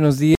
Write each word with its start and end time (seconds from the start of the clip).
Buenos 0.00 0.18
días. 0.18 0.36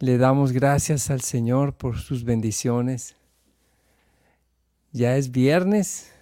Le 0.00 0.18
damos 0.18 0.50
gracias 0.50 1.08
al 1.08 1.20
Señor 1.20 1.72
por 1.72 1.96
sus 1.98 2.24
bendiciones. 2.24 3.14
Ya 4.90 5.16
es 5.16 5.30
viernes 5.30 6.12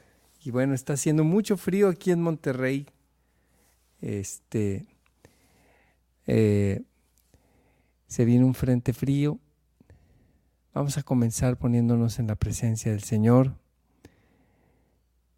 y 0.44 0.50
bueno, 0.50 0.74
está 0.74 0.92
haciendo 0.92 1.24
mucho 1.24 1.56
frío 1.56 1.88
aquí 1.88 2.10
en 2.10 2.20
Monterrey. 2.20 2.84
Este 4.02 4.84
eh, 6.26 6.82
se 8.06 8.26
viene 8.26 8.44
un 8.44 8.52
frente 8.52 8.92
frío. 8.92 9.38
Vamos 10.74 10.98
a 10.98 11.02
comenzar 11.02 11.56
poniéndonos 11.56 12.18
en 12.18 12.26
la 12.26 12.34
presencia 12.34 12.92
del 12.92 13.04
Señor. 13.04 13.54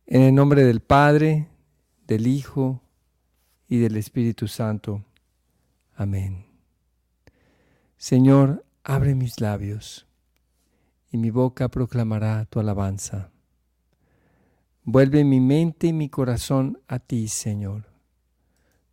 En 0.07 0.23
el 0.23 0.35
nombre 0.35 0.65
del 0.65 0.81
Padre, 0.81 1.47
del 2.09 2.27
Hijo 2.27 2.83
y 3.69 3.79
del 3.79 3.97
Espíritu 3.97 4.49
Santo. 4.49 5.05
Amén. 5.99 6.47
Señor, 7.97 8.65
abre 8.85 9.17
mis 9.17 9.41
labios, 9.41 10.07
y 11.11 11.19
mi 11.19 11.31
boca 11.31 11.69
proclamará 11.71 12.45
tu 12.45 12.61
alabanza. 12.61 13.33
Vuelve 14.85 15.25
mi 15.25 15.41
mente 15.41 15.89
y 15.89 15.93
mi 15.93 16.09
corazón 16.09 16.81
a 16.87 17.01
ti, 17.01 17.27
Señor. 17.27 17.87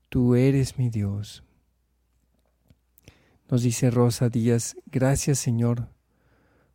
Tú 0.09 0.33
eres 0.33 0.79
mi 0.79 0.89
Dios. 0.89 1.43
Nos 3.51 3.61
dice 3.61 3.91
Rosa 3.91 4.29
Díaz, 4.29 4.75
gracias 4.87 5.37
Señor 5.37 5.89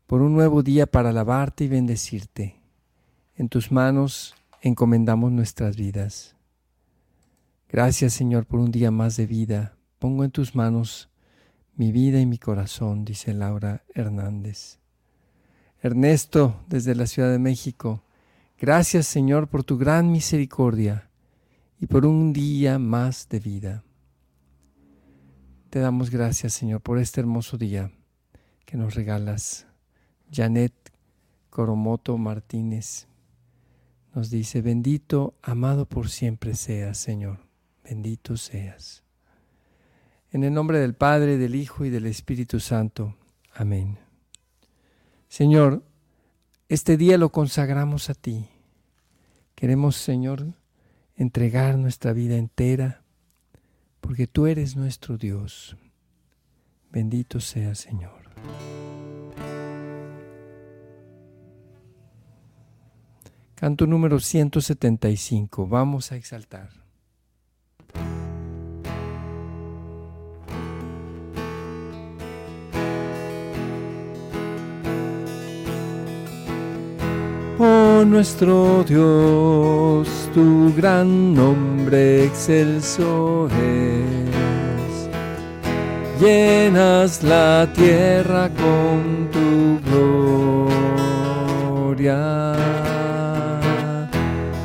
por 0.06 0.22
un 0.22 0.32
nuevo 0.32 0.62
día 0.62 0.86
para 0.86 1.08
alabarte 1.08 1.64
y 1.64 1.68
bendecirte. 1.68 2.60
En 3.34 3.48
tus 3.48 3.72
manos 3.72 4.36
encomendamos 4.60 5.32
nuestras 5.32 5.76
vidas. 5.76 6.36
Gracias 7.68 8.12
Señor 8.12 8.46
por 8.46 8.60
un 8.60 8.70
día 8.70 8.92
más 8.92 9.16
de 9.16 9.26
vida 9.26 9.76
Pongo 10.00 10.24
en 10.24 10.30
tus 10.30 10.54
manos 10.54 11.10
mi 11.76 11.92
vida 11.92 12.18
y 12.20 12.24
mi 12.24 12.38
corazón, 12.38 13.04
dice 13.04 13.34
Laura 13.34 13.84
Hernández. 13.94 14.78
Ernesto, 15.82 16.64
desde 16.68 16.94
la 16.94 17.06
Ciudad 17.06 17.30
de 17.30 17.38
México, 17.38 18.02
gracias 18.58 19.06
Señor 19.06 19.48
por 19.48 19.62
tu 19.62 19.76
gran 19.76 20.10
misericordia 20.10 21.10
y 21.78 21.86
por 21.86 22.06
un 22.06 22.32
día 22.32 22.78
más 22.78 23.28
de 23.28 23.40
vida. 23.40 23.84
Te 25.68 25.80
damos 25.80 26.08
gracias 26.08 26.54
Señor 26.54 26.80
por 26.80 26.98
este 26.98 27.20
hermoso 27.20 27.58
día 27.58 27.92
que 28.64 28.78
nos 28.78 28.94
regalas. 28.94 29.66
Janet 30.32 30.72
Coromoto 31.50 32.16
Martínez 32.16 33.06
nos 34.14 34.30
dice, 34.30 34.62
bendito, 34.62 35.34
amado 35.42 35.84
por 35.84 36.08
siempre 36.08 36.54
seas, 36.54 36.96
Señor, 36.96 37.40
bendito 37.84 38.38
seas. 38.38 39.04
En 40.32 40.44
el 40.44 40.54
nombre 40.54 40.78
del 40.78 40.94
Padre, 40.94 41.38
del 41.38 41.56
Hijo 41.56 41.84
y 41.84 41.90
del 41.90 42.06
Espíritu 42.06 42.60
Santo. 42.60 43.16
Amén. 43.52 43.98
Señor, 45.28 45.82
este 46.68 46.96
día 46.96 47.18
lo 47.18 47.30
consagramos 47.30 48.10
a 48.10 48.14
ti. 48.14 48.48
Queremos, 49.56 49.96
Señor, 49.96 50.54
entregar 51.16 51.76
nuestra 51.78 52.12
vida 52.12 52.36
entera, 52.36 53.02
porque 54.00 54.28
tú 54.28 54.46
eres 54.46 54.76
nuestro 54.76 55.18
Dios. 55.18 55.76
Bendito 56.90 57.40
sea, 57.40 57.74
Señor. 57.74 58.20
Canto 63.56 63.86
número 63.86 64.20
175. 64.20 65.66
Vamos 65.66 66.12
a 66.12 66.16
exaltar. 66.16 66.70
Nuestro 78.10 78.84
Dios, 78.84 80.08
tu 80.34 80.74
gran 80.74 81.32
nombre 81.32 82.24
excelso 82.24 83.48
es. 83.48 85.08
Llenas 86.20 87.22
la 87.22 87.68
tierra 87.72 88.50
con 88.50 89.28
tu 89.30 89.80
gloria. 91.86 92.56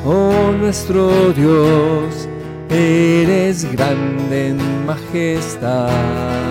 Oh 0.04 0.52
nuestro 0.58 1.32
Dios, 1.32 2.28
eres 2.68 3.64
grande 3.72 4.48
en 4.48 4.86
majestad. 4.86 6.45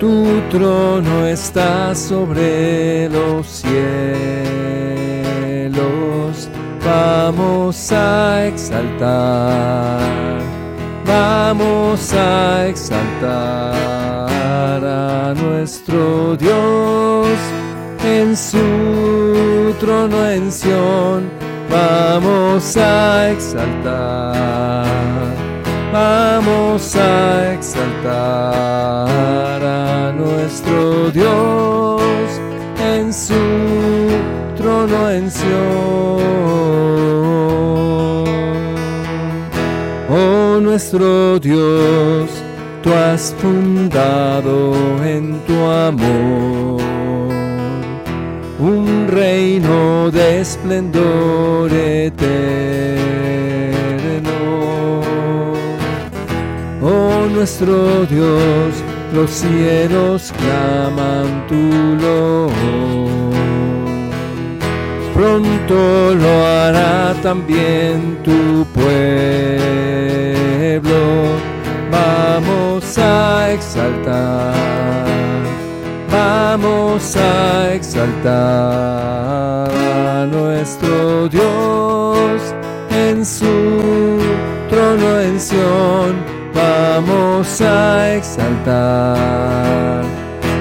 Tu 0.00 0.40
trono 0.48 1.26
está 1.26 1.94
sobre 1.94 3.06
los 3.10 3.46
cielos. 3.46 3.70
Vamos 6.82 7.92
a 7.92 8.46
exaltar, 8.46 10.00
vamos 11.06 12.14
a 12.14 12.66
exaltar 12.66 13.74
a 14.82 15.34
nuestro 15.36 16.34
Dios 16.38 17.28
en 18.02 18.34
su 18.34 19.74
trono 19.78 20.30
en 20.30 20.50
Sión, 20.50 21.28
vamos 21.70 22.74
a 22.78 23.30
exaltar, 23.30 24.86
vamos 25.92 26.96
a 26.96 27.52
exaltar 27.52 28.80
nuestro 30.50 31.10
Dios 31.12 32.02
en 32.82 33.12
su 33.12 33.34
trono 34.56 35.10
en 35.10 35.30
Sion. 35.30 36.20
Oh 40.10 40.58
nuestro 40.60 41.38
Dios, 41.38 42.30
tú 42.82 42.92
has 42.92 43.32
fundado 43.38 44.74
en 45.04 45.38
tu 45.46 45.54
amor 45.70 46.80
un 48.58 49.06
reino 49.08 50.10
de 50.10 50.40
esplendor 50.40 51.72
eterno. 51.72 52.30
Oh 56.82 57.26
nuestro 57.32 58.04
Dios, 58.06 58.79
los 59.12 59.30
cielos 59.30 60.32
claman 60.38 61.46
tu 61.48 61.96
loor 62.02 62.90
pronto 65.20 66.14
lo 66.14 66.46
hará 66.46 67.14
también 67.22 68.18
tu 68.24 68.64
pueblo. 68.72 68.90
Vamos 71.90 72.96
a 72.96 73.52
exaltar, 73.52 74.54
vamos 76.10 77.16
a 77.16 77.74
exaltar 77.74 79.70
a 79.70 80.26
nuestro 80.26 81.28
Dios 81.28 82.54
en 82.90 83.26
su 83.26 84.18
trono 84.70 85.20
en 85.20 85.38
Sión. 85.38 86.29
Vamos 87.00 87.62
a 87.62 88.14
exaltar, 88.14 90.04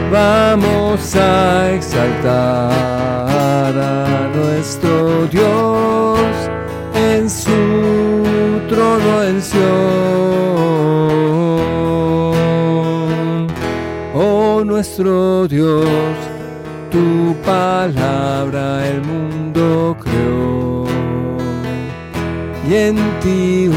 vamos 0.10 1.14
a 1.14 1.72
exaltar 1.74 2.72
a 3.78 4.32
nuestro 4.34 5.28
Dios 5.28 6.18
en 6.96 7.30
su 7.30 7.52
trono 8.70 9.24
en 9.24 9.42
Sion. 9.42 9.60
Oh 14.14 14.64
nuestro 14.64 15.46
Dios, 15.46 16.16
tu 16.90 17.36
palabra 17.46 18.88
el 18.88 19.02
mundo 19.02 19.98
creó 20.00 20.86
y 22.70 22.76
en 22.76 22.96
ti 23.20 23.68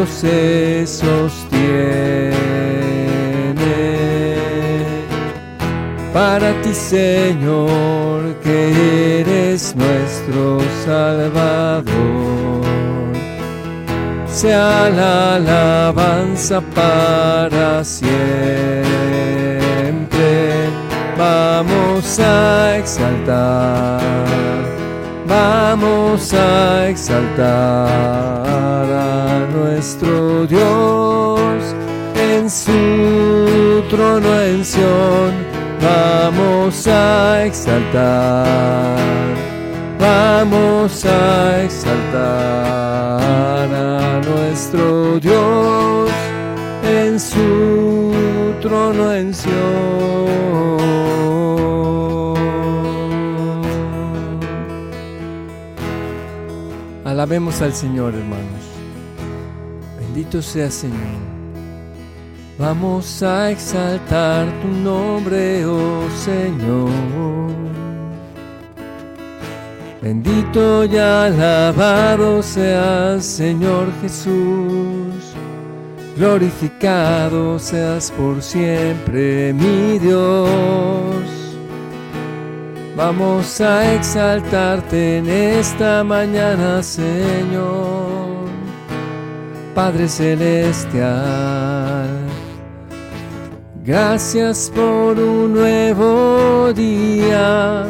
unido 0.00 0.06
se 0.06 0.86
sostiene 0.86 2.30
para 6.12 6.52
ti, 6.62 6.74
Señor, 6.74 8.34
que 8.42 9.20
eres 9.20 9.74
nuestro 9.76 10.60
Salvador. 10.84 11.84
Sea 14.26 14.90
la 14.90 15.36
alabanza 15.36 16.60
para 16.74 17.84
siempre. 17.84 18.10
Vamos 21.18 22.18
a 22.18 22.78
exaltar, 22.78 24.00
vamos 25.28 26.32
a 26.32 26.88
exaltar 26.88 28.00
nuestro 29.80 30.46
Dios 30.46 31.74
en 32.14 32.50
su 32.50 33.82
trono 33.88 34.40
en. 34.42 35.32
Vamos 35.80 36.86
a 36.86 37.46
exaltar, 37.46 38.98
vamos 39.98 41.06
a 41.06 41.62
exaltar 41.62 42.12
a 43.72 44.20
nuestro 44.22 45.18
Dios 45.18 46.10
en 46.84 47.18
su 47.18 48.12
trono 48.60 49.14
en 49.14 49.32
Sion. 49.32 49.80
Alabemos 57.06 57.62
al 57.62 57.72
Señor, 57.72 58.14
hermanos. 58.14 58.49
Bendito 60.20 60.42
sea 60.42 60.70
Señor. 60.70 60.98
Vamos 62.58 63.22
a 63.22 63.50
exaltar 63.52 64.48
tu 64.60 64.68
nombre, 64.68 65.64
oh 65.64 66.06
Señor. 66.14 66.90
Bendito 70.02 70.84
y 70.84 70.98
alabado 70.98 72.42
seas, 72.42 73.24
Señor 73.24 73.88
Jesús. 74.02 75.34
Glorificado 76.18 77.58
seas 77.58 78.10
por 78.10 78.42
siempre, 78.42 79.54
mi 79.54 79.98
Dios. 79.98 80.50
Vamos 82.94 83.58
a 83.62 83.94
exaltarte 83.94 85.16
en 85.16 85.30
esta 85.30 86.04
mañana, 86.04 86.82
Señor, 86.82 88.29
Padre 89.82 90.08
Celestial. 90.08 91.06
Gracias 93.82 94.70
por 94.74 95.18
un 95.18 95.54
nuevo 95.54 96.70
día. 96.74 97.86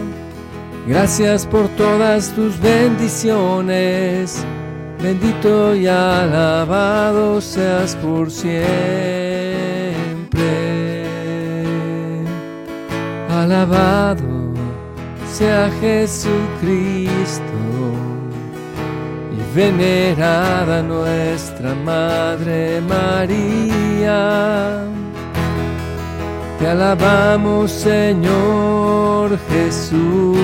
Gracias 0.87 1.45
por 1.45 1.67
todas 1.71 2.33
tus 2.33 2.61
bendiciones. 2.61 4.45
Bendito 5.03 5.75
y 5.75 5.89
alabado 5.89 7.41
seas 7.41 7.97
por 7.97 8.31
siempre. 8.31 8.61
Alabado 13.29 14.55
sea 15.29 15.69
Jesucristo 15.81 17.70
venerada 19.55 20.83
nuestra 20.83 21.75
Madre 21.75 22.81
María. 22.81 24.85
Te 26.59 26.67
alabamos 26.67 27.71
Señor 27.71 29.39
Jesús, 29.49 30.37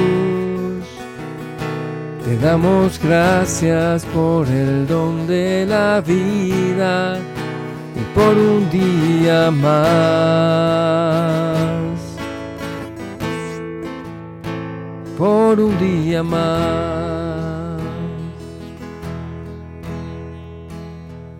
te 2.25 2.39
damos 2.39 2.99
gracias 2.99 4.05
por 4.07 4.49
el 4.49 4.87
don 4.87 5.27
de 5.27 5.67
la 5.67 6.01
vida 6.01 7.19
y 7.95 8.01
por 8.15 8.37
un 8.37 8.71
día 8.71 9.51
más. 9.51 10.17
por 15.17 15.59
un 15.59 15.79
día 15.79 16.23
más. 16.23 17.16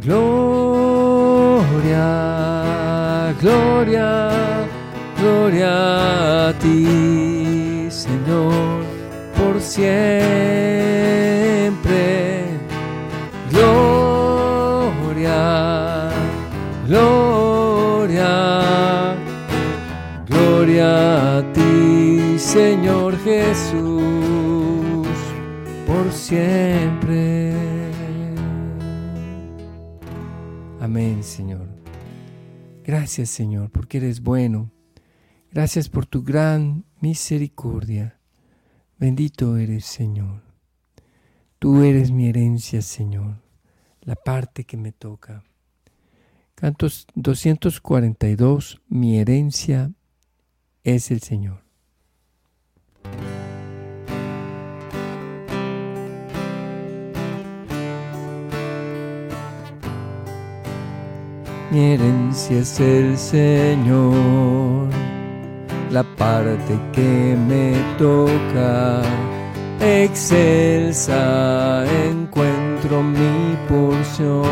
Gloria, 0.07 1.67
gloria, 3.41 4.31
gloria 5.19 6.49
a 6.49 6.53
ti, 6.61 7.89
Señor, 7.91 8.85
por 9.37 9.61
siempre. 9.61 9.97
Gloria, 13.51 15.41
gloria, 16.87 18.33
gloria 20.29 21.39
a 21.39 21.43
ti, 21.53 22.39
Señor 22.39 23.19
Jesús 23.25 25.09
por 25.85 26.13
siempre. 26.13 27.36
Amén, 30.87 31.25
Señor. 31.25 31.67
Gracias, 32.85 33.31
Señor, 33.31 33.73
porque 33.73 33.97
eres 33.97 34.21
bueno. 34.21 34.71
Gracias 35.51 35.89
por 35.89 36.07
tu 36.07 36.23
gran 36.23 36.85
misericordia. 37.01 38.21
Bendito 38.97 39.57
eres, 39.57 39.85
Señor. 39.85 40.43
Tú 41.59 41.83
eres 41.83 42.13
mi 42.13 42.29
herencia, 42.29 42.83
Señor, 42.83 43.43
la 44.03 44.15
parte 44.15 44.63
que 44.63 44.77
me 44.77 44.93
toca. 44.93 45.43
Cantos 46.55 47.09
242, 47.17 48.81
mi 48.89 49.19
herencia 49.19 49.91
es 50.85 51.11
el 51.11 51.21
Señor. 51.21 51.66
Mi 61.77 61.93
herencia 61.93 62.61
es 62.61 62.81
el 62.81 63.19
Señor, 63.19 64.89
la 65.91 66.03
parte 66.17 66.79
que 66.95 67.37
me 67.47 67.75
toca, 67.99 69.03
excelsa 69.79 71.85
encuentro 72.09 73.03
mi 73.03 73.59
porción. 73.69 74.47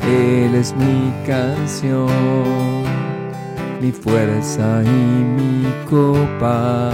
Él 0.00 0.54
es 0.54 0.74
mi 0.76 1.12
canción, 1.26 2.08
mi 3.82 3.92
fuerza 3.92 4.82
y 4.82 4.88
mi 4.88 5.66
copa, 5.90 6.90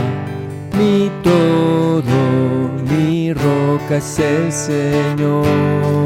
mi 0.76 1.08
todo, 1.22 2.68
mi 2.90 3.32
roca 3.32 3.98
es 3.98 4.18
el 4.18 4.50
Señor 4.50 6.03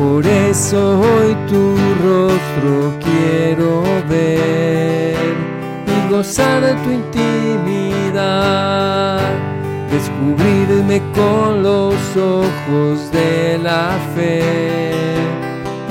por 0.00 0.26
eso 0.26 0.98
hoy 0.98 1.36
tu 1.46 1.76
rostro 2.02 2.96
quiero 3.04 3.82
ver 4.08 5.34
y 5.86 5.96
gozar 6.10 6.62
de 6.62 6.72
tu 6.82 6.90
intimidad, 6.90 8.40
descubrirme 9.90 11.02
con 11.14 11.62
los 11.62 11.94
ojos 12.16 13.12
de 13.12 13.58
la 13.62 13.98
fe 14.14 14.94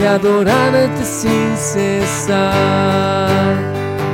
y 0.01 0.05
adorarte 0.05 1.03
sin 1.03 1.55
cesar, 1.55 2.49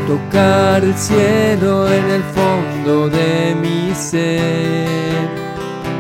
tocar 0.08 0.84
el 0.84 0.96
cielo 0.96 1.88
en 1.88 2.10
el 2.10 2.24
fondo 2.36 3.08
de 3.10 3.56
mi 3.62 3.96
ser. 3.96 5.30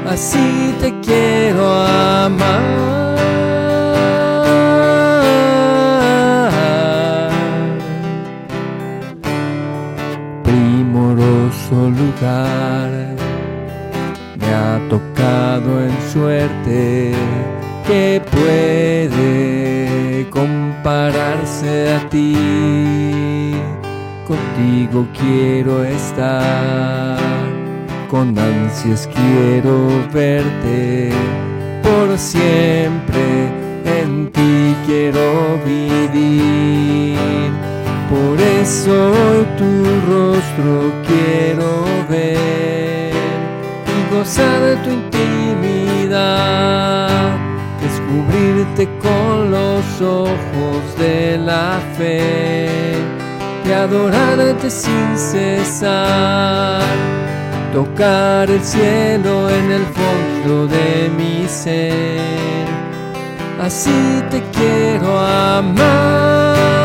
Así 0.05 0.75
te 0.81 0.93
quiero 0.99 1.71
amar. 1.71 3.15
Me 14.37 14.47
ha 14.53 14.79
tocado 14.89 15.83
en 15.83 15.91
suerte 16.13 17.11
que 17.85 18.21
puede 18.31 20.27
compararse 20.29 21.93
a 21.93 22.09
ti. 22.09 23.55
Contigo 24.27 25.05
quiero 25.19 25.83
estar, 25.83 27.17
con 28.09 28.37
ansias 28.39 29.07
quiero 29.07 29.89
verte, 30.13 31.11
por 31.83 32.17
siempre. 32.17 33.65
En 34.01 34.31
ti 34.31 34.75
quiero 34.85 35.59
vivir 35.65 36.84
por 38.65 38.71
eso 38.71 39.11
hoy 39.11 39.45
tu 39.57 39.69
rostro 40.09 40.73
quiero 41.05 41.85
ver 42.09 43.13
y 43.85 43.97
gozar 44.13 44.59
de 44.59 44.75
tu 44.77 44.89
intimidad, 44.89 46.39
descubrirte 47.79 48.89
con 48.97 49.51
los 49.51 50.01
ojos 50.01 50.97
de 50.97 51.37
la 51.37 51.79
fe 51.95 52.97
y 53.65 53.71
adorarte 53.71 54.69
sin 54.71 55.15
cesar, 55.15 56.81
tocar 57.71 58.49
el 58.49 58.63
cielo 58.63 59.47
en 59.49 59.71
el 59.71 59.85
fondo 59.85 60.67
de 60.67 61.11
mi 61.15 61.47
ser 61.47 62.65
así 63.61 64.23
te 64.31 64.41
quiero 64.51 65.19
amar. 65.19 66.84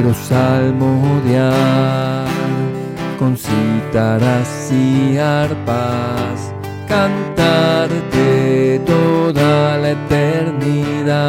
Quiero 0.00 0.14
salmodiar 0.14 1.52
con 3.18 3.36
cítaras 3.36 4.70
y 4.70 5.18
arpas, 5.18 6.54
cantarte 6.86 8.80
toda 8.86 9.76
la 9.78 9.90
eternidad, 9.90 11.24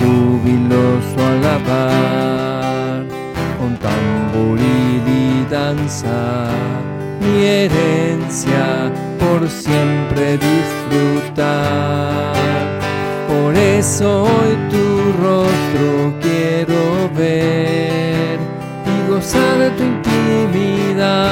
jubiloso 0.00 1.16
alabar 1.36 3.04
con 3.60 3.76
tamboril 3.76 5.02
y 5.06 5.46
danza, 5.48 6.48
mi 7.20 7.44
herencia 7.44 8.90
por 9.20 9.48
siempre 9.48 10.38
disfrutar. 10.38 11.44
Por 13.28 13.54
eso 13.54 14.24
hoy 14.24 14.56
tu 14.70 14.93
rostro 15.12 16.14
quiero 16.20 17.10
ver. 17.14 18.38
Y 18.86 19.10
gozar 19.10 19.58
de 19.58 19.70
tu 19.70 19.82
intimidad, 19.82 21.26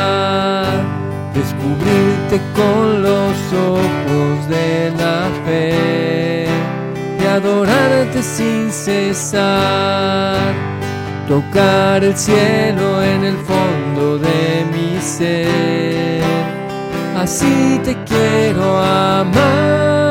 descubrirte 1.35 2.41
con 2.55 3.03
los 3.03 3.37
ojos 3.53 4.49
de 4.49 4.93
la 4.99 5.31
fe. 5.45 6.47
Y 7.21 7.25
adorarte 7.25 8.23
sin 8.23 8.71
cesar, 8.71 10.53
tocar 11.29 12.05
el 12.05 12.17
cielo 12.17 13.03
en 13.03 13.25
el 13.25 13.37
fondo 13.37 14.19
de 14.19 14.67
mi 14.73 15.01
ser, 15.01 16.23
así 17.17 17.81
te 17.85 17.97
quiero 18.05 18.79
amar. 18.79 20.02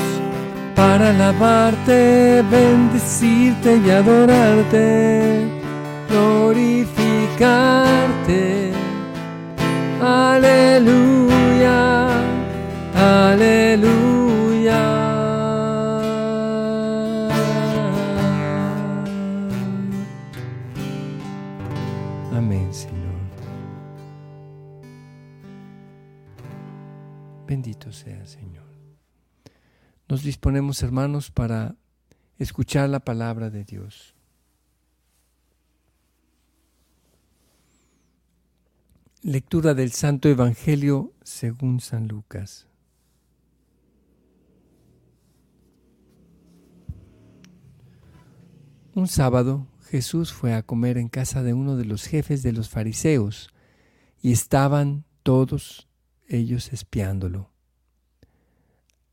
para 0.79 1.09
alabarte, 1.09 2.41
bendecirte 2.49 3.81
y 3.85 3.89
adorarte, 3.89 5.45
glorificarte. 6.09 8.71
Aleluya, 10.01 12.07
aleluya. 12.95 14.18
Disponemos, 30.23 30.83
hermanos, 30.83 31.31
para 31.31 31.75
escuchar 32.37 32.89
la 32.89 32.99
palabra 32.99 33.49
de 33.49 33.63
Dios. 33.63 34.15
Lectura 39.21 39.73
del 39.73 39.91
Santo 39.91 40.29
Evangelio 40.29 41.13
según 41.23 41.81
San 41.81 42.07
Lucas. 42.07 42.67
Un 48.95 49.07
sábado 49.07 49.67
Jesús 49.89 50.33
fue 50.33 50.53
a 50.53 50.63
comer 50.63 50.97
en 50.97 51.09
casa 51.09 51.43
de 51.43 51.53
uno 51.53 51.75
de 51.75 51.85
los 51.85 52.05
jefes 52.05 52.43
de 52.43 52.51
los 52.51 52.69
fariseos 52.69 53.49
y 54.21 54.31
estaban 54.31 55.03
todos 55.23 55.87
ellos 56.27 56.71
espiándolo. 56.73 57.49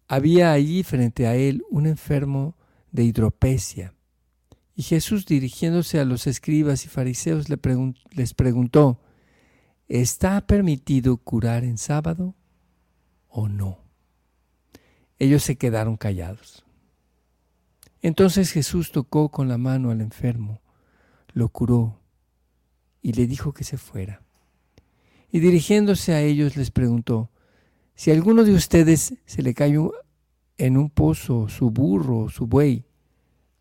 Había 0.09 0.53
allí 0.53 0.83
frente 0.83 1.27
a 1.27 1.35
él 1.35 1.65
un 1.71 1.87
enfermo 1.87 2.57
de 2.93 3.05
hidropesia 3.05 3.97
y 4.77 4.83
Jesús 4.83 5.25
dirigiéndose 5.25 5.99
a 5.99 6.05
los 6.05 6.27
escribas 6.27 6.85
y 6.85 6.89
fariseos 6.89 7.49
les 7.49 8.35
preguntó, 8.35 9.01
¿está 9.89 10.47
permitido 10.47 11.17
curar 11.17 11.65
en 11.65 11.79
sábado 11.79 12.35
o 13.29 13.49
no? 13.49 13.79
Ellos 15.19 15.43
se 15.43 15.57
quedaron 15.57 15.97
callados. 15.97 16.63
Entonces 18.03 18.51
Jesús 18.53 18.93
tocó 18.93 19.31
con 19.31 19.49
la 19.49 19.57
mano 19.57 19.91
al 19.91 20.03
enfermo, 20.03 20.61
lo 21.33 21.49
curó 21.49 21.99
y 23.01 23.15
le 23.15 23.27
dijo 23.27 23.55
que 23.55 23.65
se 23.65 23.79
fuera. 23.79 24.21
Y 25.33 25.41
dirigiéndose 25.41 26.13
a 26.13 26.21
ellos 26.21 26.55
les 26.57 26.71
preguntó, 26.71 27.31
si 27.97 28.11
a 28.11 28.15
alguno 28.15 28.45
de 28.45 28.53
ustedes 28.53 29.15
se 29.25 29.43
le 29.43 29.55
cae 29.55 29.79
en 30.59 30.76
un 30.76 30.91
pozo 30.91 31.49
su 31.49 31.71
burro 31.71 32.21
o 32.21 32.29
su 32.29 32.47
buey, 32.47 32.85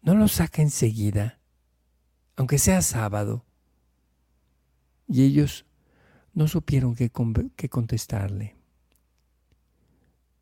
¿no 0.02 0.14
lo 0.14 0.28
saca 0.28 0.62
enseguida, 0.62 1.40
aunque 2.36 2.58
sea 2.58 2.82
sábado? 2.82 3.46
Y 5.08 5.24
ellos 5.24 5.66
no 6.34 6.50
supieron 6.50 6.96
qué, 6.96 7.10
qué 7.56 7.70
contestarle. 7.70 8.58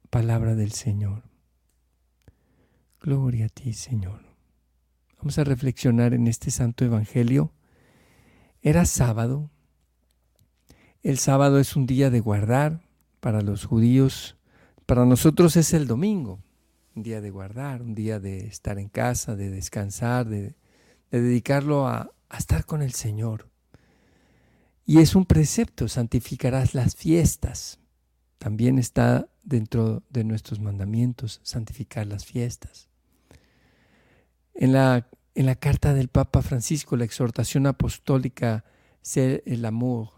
Palabra 0.09 0.55
del 0.55 0.71
Señor. 0.71 1.23
Gloria 2.99 3.45
a 3.45 3.49
ti, 3.49 3.73
Señor. 3.73 4.21
Vamos 5.17 5.37
a 5.37 5.43
reflexionar 5.43 6.15
en 6.15 6.27
este 6.27 6.49
santo 6.49 6.83
evangelio. 6.83 7.53
Era 8.61 8.85
sábado. 8.85 9.51
El 11.03 11.19
sábado 11.19 11.59
es 11.59 11.75
un 11.75 11.85
día 11.85 12.09
de 12.09 12.21
guardar 12.21 12.81
para 13.23 13.41
los 13.41 13.63
judíos. 13.63 14.35
Para 14.85 15.05
nosotros 15.05 15.55
es 15.55 15.73
el 15.73 15.87
domingo, 15.87 16.41
un 16.93 17.03
día 17.03 17.21
de 17.21 17.29
guardar, 17.29 17.81
un 17.81 17.95
día 17.95 18.19
de 18.19 18.47
estar 18.47 18.77
en 18.77 18.89
casa, 18.89 19.37
de 19.37 19.49
descansar, 19.49 20.27
de, 20.27 20.55
de 21.09 21.21
dedicarlo 21.21 21.87
a, 21.87 22.11
a 22.27 22.37
estar 22.37 22.65
con 22.65 22.81
el 22.81 22.91
Señor. 22.91 23.47
Y 24.85 24.99
es 24.99 25.15
un 25.15 25.25
precepto, 25.25 25.87
santificarás 25.87 26.73
las 26.73 26.97
fiestas. 26.97 27.79
También 28.39 28.77
está 28.77 29.29
dentro 29.41 30.03
de 30.09 30.25
nuestros 30.25 30.59
mandamientos, 30.59 31.39
santificar 31.43 32.05
las 32.05 32.25
fiestas. 32.25 32.89
En 34.53 34.73
la, 34.73 35.07
en 35.33 35.45
la 35.45 35.55
carta 35.55 35.93
del 35.93 36.09
Papa 36.09 36.41
Francisco, 36.41 36.97
la 36.97 37.05
exhortación 37.05 37.67
apostólica, 37.67 38.65
ser 39.01 39.43
el 39.45 39.63
amor, 39.63 40.09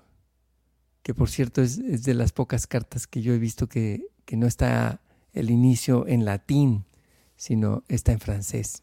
que 1.06 1.14
por 1.14 1.30
cierto 1.30 1.62
es, 1.62 2.04
de 2.04 2.16
las 2.16 2.32
pocas 2.32 2.66
cartas 2.66 3.06
que 3.06 3.22
yo 3.22 3.32
he 3.36 3.38
visto 3.38 3.70
que, 3.70 4.08
que 4.26 4.38
no 4.38 4.48
está 4.48 5.02
el 5.34 5.52
inicio 5.52 6.08
en 6.08 6.26
latín, 6.26 6.86
sino 7.36 7.84
está 7.88 8.12
en 8.12 8.20
francés. 8.20 8.82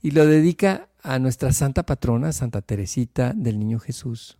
Y 0.00 0.12
lo 0.12 0.24
dedica 0.24 0.88
a 1.02 1.18
nuestra 1.18 1.52
santa 1.52 1.84
patrona, 1.84 2.30
Santa 2.30 2.62
Teresita 2.62 3.32
del 3.34 3.58
Niño 3.58 3.80
Jesús. 3.80 4.38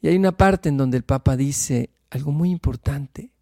Y 0.00 0.06
hay 0.06 0.14
una 0.14 0.36
parte 0.36 0.68
en 0.68 0.76
donde 0.76 0.96
el 0.96 1.02
Papa 1.02 1.36
dice 1.36 1.90
algo 2.08 2.30
muy 2.30 2.52
importante. 2.52 3.32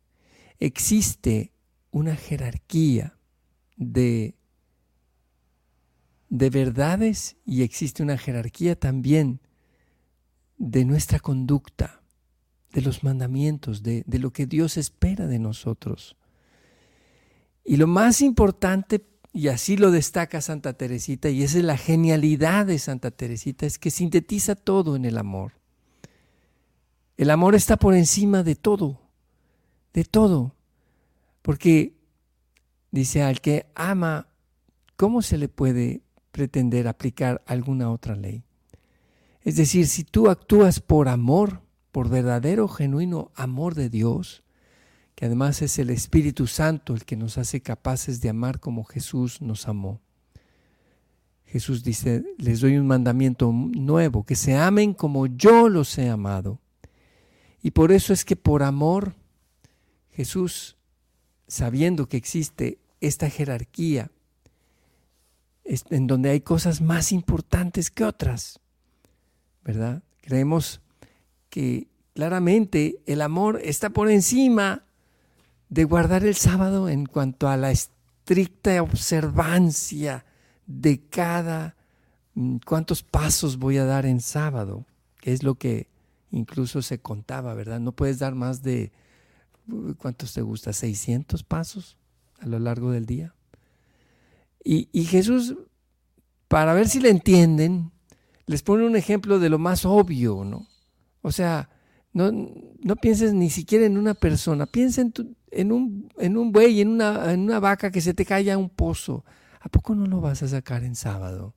Existe 0.58 1.52
una 1.90 2.16
jerarquía 2.16 3.18
de, 3.76 4.36
de 6.30 6.48
verdades 6.48 7.36
y 7.44 7.60
existe 7.60 8.02
una 8.02 8.16
jerarquía 8.16 8.74
también 8.74 9.40
de 10.56 10.86
nuestra 10.86 11.20
conducta, 11.20 12.01
de 12.72 12.82
los 12.82 13.04
mandamientos, 13.04 13.82
de, 13.82 14.02
de 14.06 14.18
lo 14.18 14.32
que 14.32 14.46
Dios 14.46 14.76
espera 14.76 15.26
de 15.26 15.38
nosotros. 15.38 16.16
Y 17.64 17.76
lo 17.76 17.86
más 17.86 18.22
importante, 18.22 19.04
y 19.32 19.48
así 19.48 19.76
lo 19.76 19.90
destaca 19.90 20.40
Santa 20.40 20.72
Teresita, 20.72 21.28
y 21.28 21.42
esa 21.42 21.58
es 21.58 21.64
la 21.64 21.76
genialidad 21.76 22.66
de 22.66 22.78
Santa 22.78 23.10
Teresita, 23.10 23.66
es 23.66 23.78
que 23.78 23.90
sintetiza 23.90 24.54
todo 24.54 24.96
en 24.96 25.04
el 25.04 25.18
amor. 25.18 25.52
El 27.16 27.30
amor 27.30 27.54
está 27.54 27.76
por 27.76 27.94
encima 27.94 28.42
de 28.42 28.56
todo, 28.56 29.00
de 29.92 30.04
todo. 30.04 30.54
Porque 31.42 31.94
dice 32.90 33.22
al 33.22 33.40
que 33.40 33.66
ama, 33.74 34.28
¿cómo 34.96 35.22
se 35.22 35.38
le 35.38 35.48
puede 35.48 36.02
pretender 36.30 36.88
aplicar 36.88 37.42
alguna 37.46 37.90
otra 37.90 38.16
ley? 38.16 38.44
Es 39.42 39.56
decir, 39.56 39.86
si 39.88 40.04
tú 40.04 40.30
actúas 40.30 40.80
por 40.80 41.08
amor, 41.08 41.60
por 41.92 42.08
verdadero, 42.08 42.68
genuino 42.68 43.30
amor 43.34 43.74
de 43.74 43.90
Dios, 43.90 44.42
que 45.14 45.26
además 45.26 45.62
es 45.62 45.78
el 45.78 45.90
Espíritu 45.90 46.46
Santo 46.46 46.94
el 46.94 47.04
que 47.04 47.16
nos 47.16 47.38
hace 47.38 47.60
capaces 47.60 48.20
de 48.20 48.30
amar 48.30 48.58
como 48.58 48.84
Jesús 48.84 49.42
nos 49.42 49.68
amó. 49.68 50.00
Jesús 51.44 51.84
dice, 51.84 52.24
les 52.38 52.60
doy 52.60 52.78
un 52.78 52.86
mandamiento 52.86 53.52
nuevo, 53.52 54.24
que 54.24 54.36
se 54.36 54.56
amen 54.56 54.94
como 54.94 55.26
yo 55.26 55.68
los 55.68 55.98
he 55.98 56.08
amado. 56.08 56.58
Y 57.62 57.72
por 57.72 57.92
eso 57.92 58.14
es 58.14 58.24
que 58.24 58.36
por 58.36 58.62
amor 58.62 59.14
Jesús 60.10 60.76
sabiendo 61.46 62.08
que 62.08 62.16
existe 62.16 62.78
esta 63.02 63.28
jerarquía, 63.28 64.10
en 65.64 66.06
donde 66.06 66.30
hay 66.30 66.40
cosas 66.40 66.80
más 66.80 67.12
importantes 67.12 67.90
que 67.90 68.04
otras, 68.04 68.58
¿verdad? 69.62 70.02
Creemos 70.22 70.81
que 71.52 71.86
claramente 72.14 73.02
el 73.04 73.20
amor 73.20 73.60
está 73.62 73.90
por 73.90 74.10
encima 74.10 74.84
de 75.68 75.84
guardar 75.84 76.24
el 76.24 76.34
sábado 76.34 76.88
en 76.88 77.04
cuanto 77.04 77.46
a 77.46 77.58
la 77.58 77.70
estricta 77.70 78.82
observancia 78.82 80.24
de 80.66 81.06
cada 81.10 81.76
mm, 82.32 82.56
cuántos 82.64 83.02
pasos 83.02 83.58
voy 83.58 83.76
a 83.76 83.84
dar 83.84 84.06
en 84.06 84.22
sábado, 84.22 84.86
que 85.20 85.34
es 85.34 85.42
lo 85.42 85.56
que 85.56 85.88
incluso 86.30 86.80
se 86.80 87.00
contaba, 87.00 87.52
¿verdad? 87.52 87.80
No 87.80 87.92
puedes 87.92 88.18
dar 88.18 88.34
más 88.34 88.62
de 88.62 88.90
¿cuántos 89.98 90.32
te 90.32 90.40
gusta? 90.40 90.72
600 90.72 91.42
pasos 91.42 91.98
a 92.40 92.46
lo 92.46 92.60
largo 92.60 92.92
del 92.92 93.04
día. 93.04 93.34
Y, 94.64 95.04
Jesús, 95.04 95.54
para 96.48 96.72
ver 96.72 96.88
si 96.88 96.98
le 96.98 97.10
entienden, 97.10 97.92
les 98.46 98.62
pone 98.62 98.86
un 98.86 98.96
ejemplo 98.96 99.38
de 99.38 99.50
lo 99.50 99.58
más 99.58 99.84
obvio, 99.84 100.44
¿no? 100.44 100.66
O 101.22 101.32
sea, 101.32 101.70
no, 102.12 102.30
no 102.30 102.96
pienses 102.96 103.32
ni 103.32 103.48
siquiera 103.48 103.86
en 103.86 103.96
una 103.96 104.14
persona, 104.14 104.66
piensa 104.66 105.02
en, 105.50 105.72
un, 105.72 106.12
en 106.18 106.36
un 106.36 106.52
buey, 106.52 106.80
en 106.80 106.88
una, 106.88 107.32
en 107.32 107.40
una 107.40 107.60
vaca 107.60 107.90
que 107.90 108.00
se 108.00 108.14
te 108.14 108.26
caiga 108.26 108.54
a 108.54 108.58
un 108.58 108.68
pozo. 108.68 109.24
¿A 109.60 109.68
poco 109.68 109.94
no 109.94 110.06
lo 110.06 110.20
vas 110.20 110.42
a 110.42 110.48
sacar 110.48 110.82
en 110.82 110.96
sábado? 110.96 111.54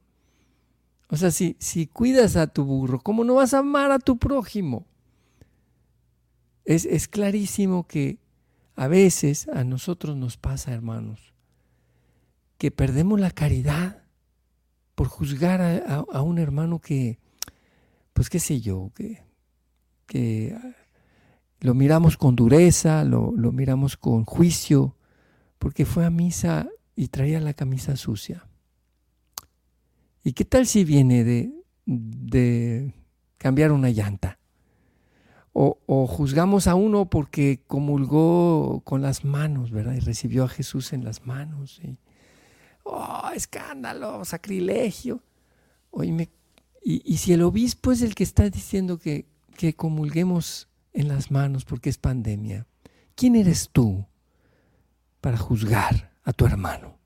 O 1.10 1.17
sea, 1.17 1.32
si, 1.32 1.56
si 1.60 1.88
cuidas 1.88 2.36
a 2.36 2.47
tu 2.47 2.65
burro, 2.65 2.99
¿cómo 2.99 3.23
no 3.23 3.36
vas 3.36 3.54
a 3.54 3.60
amar 3.60 3.91
a 3.91 3.99
tu 3.99 4.17
prójimo? 4.17 4.86
Es, 6.65 7.08
clarísimo 7.08 7.88
que 7.88 8.19
a 8.75 8.88
veces 8.88 9.47
a 9.49 9.63
nosotros 9.63 10.17
nos 10.17 10.38
pasa, 10.38 10.73
hermanos, 10.73 11.34
que 12.58 12.71
perdemos 12.71 13.19
la 13.19 13.30
caridad 13.30 14.04
por 14.95 15.08
juzgar 15.08 15.62
a, 15.62 16.21
un 16.21 16.39
hermano 16.39 16.80
que, 16.80 17.19
pues 18.13 18.30
qué 18.30 18.39
sé 18.39 18.62
yo, 18.62 18.91
que, 18.95 19.24
que 20.05 20.55
lo 21.61 21.73
miramos 21.73 22.17
con 22.17 22.35
dureza, 22.35 23.03
lo, 23.03 23.33
lo, 23.35 23.51
miramos 23.51 23.97
con 23.97 24.25
juicio, 24.25 24.95
porque 25.59 25.85
fue 25.85 26.05
a 26.05 26.09
misa 26.09 26.67
y 26.95 27.07
traía 27.07 27.39
la 27.39 27.53
camisa 27.53 27.95
sucia. 27.95 28.47
¿Y 30.23 30.33
qué 30.33 30.45
tal 30.45 30.65
si 30.65 30.83
viene 30.83 31.23
de, 31.23 31.53
de 31.85 32.93
cambiar 33.37 33.71
una 33.71 33.89
llanta? 33.89 34.39
O, 35.57 36.05
juzgamos 36.05 36.67
a 36.67 36.75
uno 36.75 37.09
porque 37.09 37.63
comulgó 37.65 38.81
con 38.83 39.01
las 39.01 39.23
manos, 39.23 39.71
¿verdad? 39.71 39.93
Y 39.93 40.01
recibió 40.01 40.43
a 40.43 40.49
Jesús 40.49 40.91
en 40.91 41.05
las 41.05 41.25
manos. 41.25 41.79
Y, 41.81 41.97
¡Oh, 42.83 43.29
escándalo, 43.33 44.25
sacrilegio! 44.25 45.21
y, 46.03 46.27
y, 46.83 47.17
si 47.17 47.31
el 47.31 47.41
obispo 47.43 47.93
es 47.93 48.01
el 48.01 48.15
que 48.15 48.25
está 48.25 48.49
diciendo 48.49 48.99
que, 48.99 49.27
que 49.55 49.75
comulguemos 49.75 50.69
en 50.93 51.07
las 51.07 51.31
manos 51.31 51.65
porque 51.65 51.89
es 51.89 51.97
pandemia, 51.97 52.67
¿quién 53.15 53.35
eres 53.35 53.69
tú 53.71 54.05
para 55.21 55.37
juzgar 55.37 56.11
a 56.23 56.33
tu 56.33 56.45
hermano? 56.45 56.97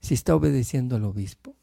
Si 0.00 0.14
está 0.14 0.34
obedeciendo 0.34 0.96
al 0.96 1.04
obispo. 1.04 1.54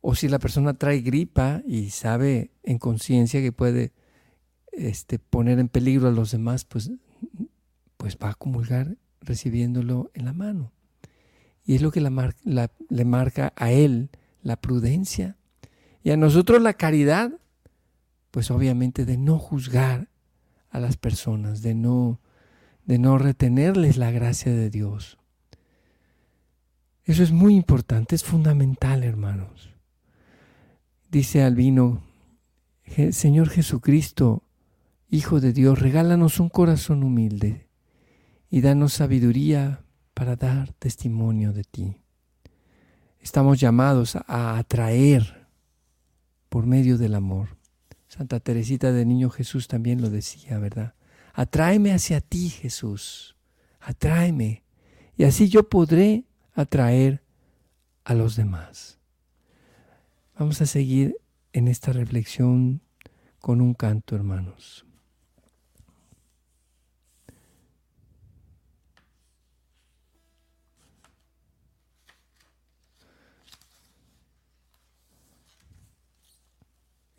O 0.00 0.14
si 0.14 0.28
la 0.28 0.38
persona 0.38 0.74
trae 0.74 1.00
gripa 1.00 1.62
y 1.66 1.90
sabe 1.90 2.52
en 2.62 2.78
conciencia 2.78 3.40
que 3.40 3.50
puede 3.50 3.92
este, 4.70 5.18
poner 5.18 5.58
en 5.58 5.68
peligro 5.68 6.08
a 6.08 6.12
los 6.12 6.30
demás, 6.30 6.64
pues, 6.64 6.92
pues 7.96 8.16
va 8.16 8.30
a 8.30 8.34
comulgar 8.34 8.96
recibiéndolo 9.20 10.10
en 10.14 10.24
la 10.24 10.32
mano. 10.32 10.72
Y 11.64 11.74
es 11.74 11.82
lo 11.82 11.90
que 11.90 12.00
le 12.00 13.04
marca 13.04 13.52
a 13.56 13.72
él 13.72 14.10
la 14.42 14.56
prudencia. 14.56 15.36
Y 16.02 16.10
a 16.10 16.16
nosotros 16.16 16.62
la 16.62 16.74
caridad, 16.74 17.32
pues 18.38 18.52
obviamente 18.52 19.04
de 19.04 19.16
no 19.16 19.36
juzgar 19.36 20.10
a 20.70 20.78
las 20.78 20.96
personas, 20.96 21.60
de 21.60 21.74
no, 21.74 22.20
de 22.84 22.96
no 23.00 23.18
retenerles 23.18 23.96
la 23.96 24.12
gracia 24.12 24.54
de 24.54 24.70
Dios. 24.70 25.18
Eso 27.02 27.24
es 27.24 27.32
muy 27.32 27.56
importante, 27.56 28.14
es 28.14 28.22
fundamental, 28.22 29.02
hermanos. 29.02 29.74
Dice 31.10 31.42
Albino, 31.42 32.00
Señor 33.10 33.48
Jesucristo, 33.48 34.44
Hijo 35.10 35.40
de 35.40 35.52
Dios, 35.52 35.80
regálanos 35.80 36.38
un 36.38 36.48
corazón 36.48 37.02
humilde 37.02 37.66
y 38.50 38.60
danos 38.60 38.92
sabiduría 38.92 39.82
para 40.14 40.36
dar 40.36 40.72
testimonio 40.74 41.52
de 41.52 41.64
ti. 41.64 41.96
Estamos 43.18 43.58
llamados 43.58 44.14
a 44.14 44.58
atraer 44.58 45.48
por 46.48 46.66
medio 46.66 46.98
del 46.98 47.16
amor. 47.16 47.57
Santa 48.08 48.40
Teresita 48.40 48.90
de 48.92 49.04
Niño 49.04 49.30
Jesús 49.30 49.68
también 49.68 50.00
lo 50.00 50.10
decía, 50.10 50.58
¿verdad? 50.58 50.94
Atráeme 51.34 51.92
hacia 51.92 52.20
ti, 52.20 52.48
Jesús. 52.48 53.36
Atráeme. 53.80 54.64
Y 55.16 55.24
así 55.24 55.48
yo 55.48 55.68
podré 55.68 56.24
atraer 56.54 57.22
a 58.04 58.14
los 58.14 58.34
demás. 58.34 58.98
Vamos 60.38 60.60
a 60.62 60.66
seguir 60.66 61.16
en 61.52 61.68
esta 61.68 61.92
reflexión 61.92 62.80
con 63.40 63.60
un 63.60 63.74
canto, 63.74 64.16
hermanos. 64.16 64.87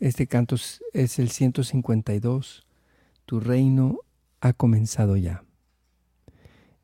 Este 0.00 0.26
canto 0.26 0.56
es 0.94 1.18
el 1.18 1.30
152. 1.30 2.66
Tu 3.26 3.38
reino 3.38 3.98
ha 4.40 4.54
comenzado 4.54 5.18
ya. 5.18 5.44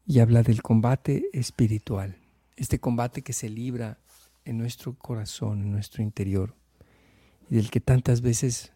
Y 0.07 0.19
habla 0.19 0.43
del 0.43 0.61
combate 0.61 1.31
espiritual. 1.33 2.19
Este 2.57 2.79
combate 2.79 3.23
que 3.23 3.33
se 3.33 3.49
libra 3.49 3.99
en 4.45 4.59
nuestro 4.59 4.99
corazón, 4.99 5.63
en 5.63 5.73
nuestro 5.73 6.03
interior. 6.03 6.55
Y 7.49 7.55
del 7.55 7.71
que 7.71 7.81
tantas 7.81 8.21
veces 8.21 8.73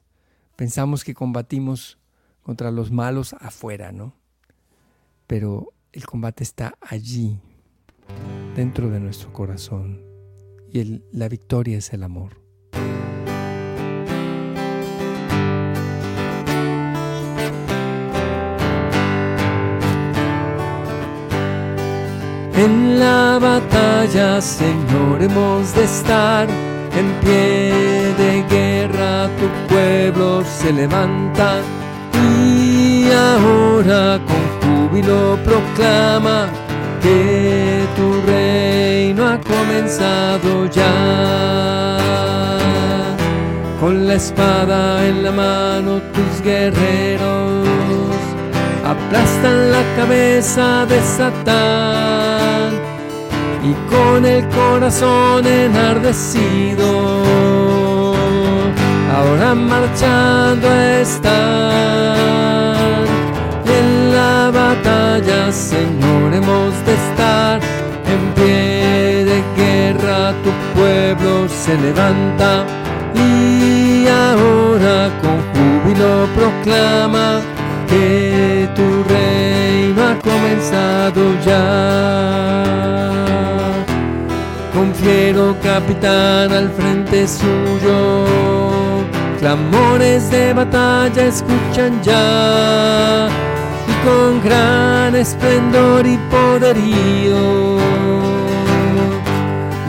pensamos 0.56 1.04
que 1.04 1.12
combatimos 1.12 1.98
contra 2.42 2.70
los 2.70 2.90
malos 2.90 3.34
afuera, 3.40 3.92
¿no? 3.92 4.14
Pero 5.26 5.74
el 5.92 6.06
combate 6.06 6.44
está 6.44 6.78
allí, 6.80 7.38
dentro 8.56 8.88
de 8.88 9.00
nuestro 9.00 9.34
corazón. 9.34 10.02
Y 10.72 11.02
la 11.12 11.28
victoria 11.28 11.76
es 11.76 11.92
el 11.92 12.02
amor. 12.04 12.40
Batalla, 23.40 24.40
Señor, 24.40 25.22
hemos 25.22 25.74
de 25.74 25.84
estar. 25.84 26.48
En 26.92 27.12
pie 27.20 28.14
de 28.18 28.44
guerra, 28.48 29.28
tu 29.38 29.46
pueblo 29.72 30.42
se 30.44 30.72
levanta. 30.72 31.60
Y 32.12 33.08
ahora 33.10 34.20
con 34.26 34.88
júbilo 34.88 35.38
proclama 35.44 36.48
que 37.00 37.84
tu 37.96 38.20
reino 38.30 39.26
ha 39.28 39.38
comenzado 39.40 40.66
ya. 40.66 41.96
Con 43.80 44.06
la 44.06 44.14
espada 44.14 45.06
en 45.06 45.22
la 45.22 45.32
mano 45.32 46.00
tus 46.12 46.42
guerreros 46.42 48.19
aplastan 48.90 49.70
la 49.70 49.82
cabeza 49.96 50.84
de 50.86 51.00
Satán 51.16 52.70
y 53.62 53.72
con 53.92 54.24
el 54.24 54.42
corazón 54.48 55.46
enardecido. 55.46 56.88
Ahora 59.16 59.54
marchando 59.54 60.66
están. 61.02 61.34
En 63.78 64.12
la 64.12 64.50
batalla 64.50 65.52
Señor 65.52 66.34
hemos 66.34 66.72
de 66.86 66.94
estar. 66.94 67.60
En 68.12 68.22
pie 68.34 69.24
de 69.30 69.38
guerra 69.56 70.34
tu 70.42 70.50
pueblo 70.74 71.48
se 71.48 71.76
levanta. 71.78 72.64
Y 73.14 74.08
ahora 74.08 75.10
con 75.22 75.36
júbilo 75.52 76.26
proclama 76.34 77.40
que 77.90 78.68
tu 78.76 78.88
reino 79.12 80.00
ha 80.08 80.14
comenzado 80.20 81.22
ya. 81.44 81.66
Con 84.72 84.94
fiero 84.94 85.56
capitán 85.62 86.52
al 86.52 86.70
frente 86.70 87.26
suyo, 87.26 88.24
clamores 89.40 90.30
de 90.30 90.52
batalla 90.52 91.26
escuchan 91.26 92.00
ya, 92.02 93.28
y 93.90 93.92
con 94.06 94.40
gran 94.42 95.16
esplendor 95.16 96.06
y 96.06 96.16
poderío, 96.30 97.78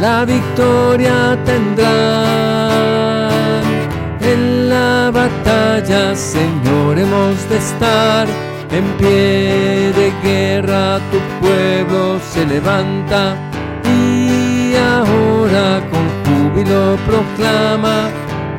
la 0.02 0.26
victoria 0.26 1.38
tendrá 1.46 2.51
batalla, 5.72 6.16
Señor, 6.16 6.98
hemos 7.00 7.50
de 7.50 7.58
estar 7.58 8.28
en 8.72 8.84
pie 8.98 9.94
de 9.94 10.12
guerra, 10.24 11.00
tu 11.12 11.20
pueblo 11.40 12.20
se 12.32 12.46
levanta 12.46 13.36
y 13.86 14.76
ahora 14.76 15.82
con 15.92 16.06
júbilo 16.26 16.98
proclama 17.08 18.10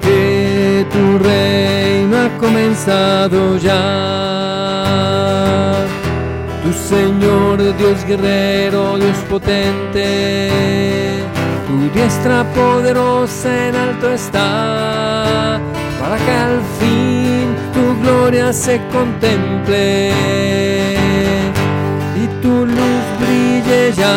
que 0.01 0.87
tu 0.91 1.19
reino 1.19 2.17
ha 2.17 2.29
comenzado 2.39 3.59
ya. 3.59 3.73
Tu 6.63 6.73
Señor, 6.73 7.57
Dios 7.77 8.05
guerrero, 8.07 8.97
Dios 8.97 9.19
potente, 9.29 10.51
tu 11.67 11.91
diestra 11.95 12.45
poderosa 12.55 13.69
en 13.69 13.77
alto 13.77 14.11
está, 14.13 15.61
para 16.03 16.17
que 16.19 16.31
al 16.33 16.61
fin 16.81 17.55
tu 17.73 17.85
gloria 18.03 18.53
se 18.53 18.81
contemple 18.91 20.11
y 22.23 22.27
tu 22.43 22.67
luz 22.67 23.05
brille 23.21 23.93
ya. 23.93 24.17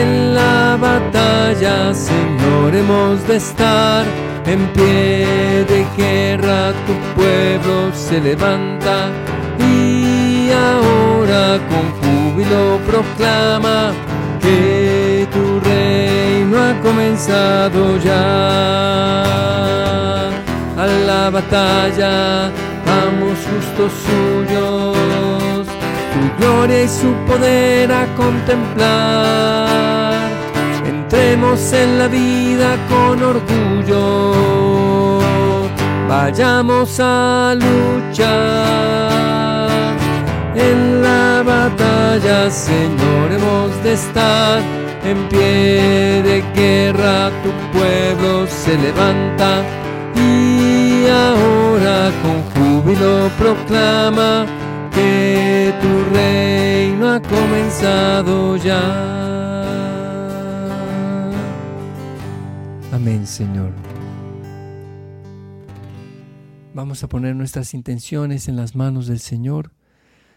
En 0.00 0.34
la 0.34 0.78
batalla, 0.80 1.92
Señor, 1.92 2.74
hemos 2.74 3.28
de 3.28 3.36
estar 3.36 4.06
en 4.46 4.60
pie 4.68 5.66
de 5.72 5.86
guerra, 5.98 6.72
tu 6.86 6.94
pueblo 7.14 7.92
se 7.94 8.20
levanta 8.22 9.10
y 9.58 10.50
ahora 10.50 11.60
con 11.70 11.84
júbilo 12.00 12.78
proclama 12.90 13.92
que 14.40 14.81
comenzado 17.12 17.98
ya. 17.98 19.22
A 20.78 20.86
la 21.06 21.30
batalla 21.30 22.50
vamos 22.86 23.38
justos 23.50 23.92
suyos, 24.06 25.66
tu 26.12 26.20
gloria 26.38 26.84
y 26.84 26.88
su 26.88 27.12
poder 27.26 27.92
a 27.92 28.06
contemplar. 28.16 30.30
Entremos 30.86 31.72
en 31.72 31.98
la 31.98 32.08
vida 32.08 32.78
con 32.88 33.22
orgullo, 33.22 34.32
vayamos 36.08 36.98
a 36.98 37.54
luchar 37.54 38.32
en 40.56 41.02
la 41.02 41.42
batalla, 41.44 42.50
Señor, 42.50 43.32
hemos 43.32 43.84
de 43.84 43.92
estar 43.92 44.81
en 45.04 45.28
pie 45.28 46.22
de 46.22 46.44
guerra, 46.54 47.30
tu 47.42 47.50
pueblo 47.76 48.46
se 48.46 48.76
levanta 48.78 49.62
y 50.14 51.06
ahora 51.08 52.10
con 52.22 52.42
júbilo 52.52 53.30
proclama 53.38 54.46
que 54.92 55.72
tu 55.80 56.14
reino 56.14 57.12
ha 57.12 57.20
comenzado 57.20 58.56
ya. 58.56 58.82
Amén, 62.92 63.26
Señor. 63.26 63.72
Vamos 66.74 67.02
a 67.02 67.08
poner 67.08 67.34
nuestras 67.36 67.74
intenciones 67.74 68.48
en 68.48 68.56
las 68.56 68.74
manos 68.74 69.06
del 69.06 69.18
Señor 69.18 69.72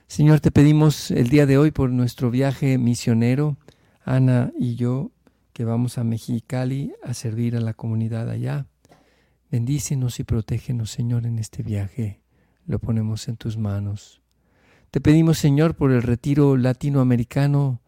Señor, 0.07 0.39
te 0.39 0.51
pedimos 0.51 1.09
el 1.09 1.29
día 1.29 1.47
de 1.47 1.57
hoy 1.57 1.71
por 1.71 1.89
nuestro 1.89 2.29
viaje 2.29 2.77
misionero, 2.77 3.57
Ana 4.05 4.53
y 4.57 4.75
yo, 4.75 5.11
que 5.51 5.65
vamos 5.65 5.97
a 5.97 6.03
Mexicali 6.03 6.93
a 7.03 7.15
servir 7.15 7.55
a 7.55 7.59
la 7.59 7.73
comunidad 7.73 8.29
allá. 8.29 8.67
Bendícenos 9.49 10.19
y 10.19 10.23
protégenos, 10.23 10.91
Señor, 10.91 11.25
en 11.25 11.39
este 11.39 11.63
viaje. 11.63 12.21
Lo 12.67 12.77
ponemos 12.77 13.27
en 13.27 13.35
tus 13.35 13.57
manos. 13.57 14.21
Te 14.91 15.01
pedimos, 15.01 15.39
Señor, 15.39 15.75
por 15.75 15.91
el 15.91 16.03
retiro 16.03 16.55
latinoamericano 16.55 17.81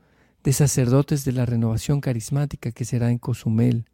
de 0.43 0.53
sacerdotes 0.53 1.23
de 1.23 1.33
la 1.33 1.45
renovación 1.45 2.01
carismática 2.01 2.71
que 2.71 2.83
será 2.83 3.11
en 3.11 3.19
Cozumel. 3.19 3.85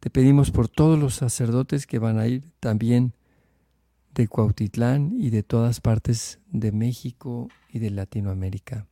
Te 0.00 0.08
pedimos 0.08 0.50
por 0.50 0.68
todos 0.68 0.98
los 0.98 1.14
sacerdotes 1.14 1.86
que 1.86 1.98
van 1.98 2.18
a 2.18 2.26
ir 2.26 2.50
también 2.60 3.12
de 4.14 4.26
Cuautitlán 4.26 5.12
y 5.18 5.28
de 5.28 5.42
todas 5.42 5.80
partes 5.80 6.38
de 6.50 6.72
México 6.72 7.48
y 7.68 7.78
de 7.78 7.90
Latinoamérica. 7.90 8.86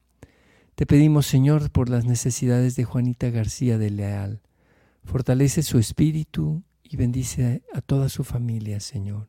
Te 0.81 0.87
pedimos, 0.87 1.27
Señor, 1.27 1.71
por 1.71 1.91
las 1.91 2.07
necesidades 2.07 2.75
de 2.75 2.85
Juanita 2.85 3.29
García 3.29 3.77
de 3.77 3.91
Leal. 3.91 4.41
Fortalece 5.05 5.63
su 5.63 5.79
espíritu 5.79 6.63
y 6.83 6.97
bendice 6.97 7.63
a 7.75 7.83
toda 7.83 8.09
su 8.09 8.25
familia, 8.25 8.81
Señor. 8.81 9.29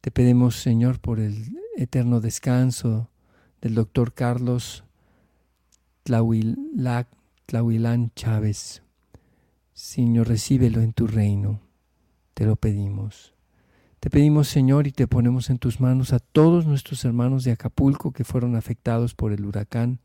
Te 0.00 0.10
pedimos, 0.10 0.56
Señor, 0.56 0.98
por 0.98 1.20
el 1.20 1.56
eterno 1.76 2.20
descanso 2.20 3.08
del 3.60 3.76
doctor 3.76 4.12
Carlos 4.12 4.82
Tlahuilán 6.02 7.06
Chávez. 8.16 8.82
Señor, 9.72 10.26
recíbelo 10.26 10.80
en 10.80 10.92
tu 10.92 11.06
reino. 11.06 11.60
Te 12.34 12.44
lo 12.44 12.56
pedimos. 12.56 13.34
Te 14.00 14.10
pedimos, 14.10 14.48
Señor, 14.48 14.88
y 14.88 14.90
te 14.90 15.06
ponemos 15.06 15.48
en 15.48 15.58
tus 15.58 15.78
manos 15.80 16.12
a 16.12 16.18
todos 16.18 16.66
nuestros 16.66 17.04
hermanos 17.04 17.44
de 17.44 17.52
Acapulco 17.52 18.10
que 18.10 18.24
fueron 18.24 18.56
afectados 18.56 19.14
por 19.14 19.32
el 19.32 19.44
huracán 19.44 20.00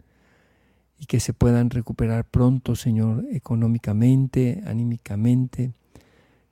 y 1.01 1.07
que 1.07 1.19
se 1.19 1.33
puedan 1.33 1.71
recuperar 1.71 2.25
pronto, 2.25 2.75
Señor, 2.75 3.25
económicamente, 3.31 4.61
anímicamente, 4.67 5.73